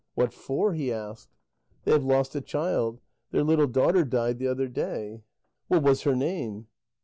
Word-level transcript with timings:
"What 0.15 0.33
for?" 0.33 0.73
he 0.73 0.91
asked. 0.91 1.29
"They 1.83 1.91
have 1.91 2.03
lost 2.03 2.33
a 2.33 2.41
child; 2.41 3.01
their 3.29 3.43
little 3.43 3.67
daughter 3.67 4.03
died 4.03 4.39
the 4.39 4.47
other 4.47 4.67
day." 4.67 5.21
"What 5.67 5.83
was 5.83 6.01
her 6.01 6.15
name?" 6.15 6.65